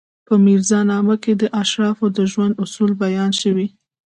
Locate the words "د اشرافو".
1.41-2.05